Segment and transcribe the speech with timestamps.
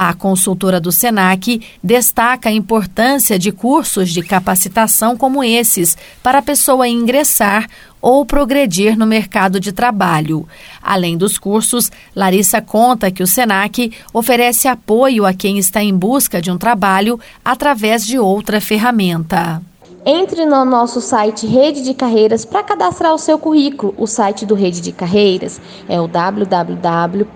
[0.02, 6.42] A consultora do SENAC destaca a importância de cursos de capacitação como esses para a
[6.42, 7.68] pessoa ingressar
[8.02, 10.48] ou progredir no mercado de trabalho.
[10.82, 16.42] Além dos cursos, Larissa conta que o SENAC oferece apoio a quem está em busca
[16.42, 19.62] de um trabalho através de outra ferramenta.
[20.06, 23.94] Entre no nosso site Rede de Carreiras para cadastrar o seu currículo.
[23.98, 27.28] O site do Rede de Carreiras é o www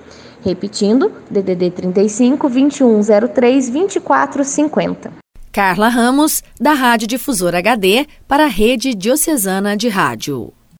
[0.43, 5.11] Repetindo, DDD 35 2103 2450.
[5.51, 10.51] Carla Ramos, da Rádio Difusora HD, para a Rede Diocesana de Rádio.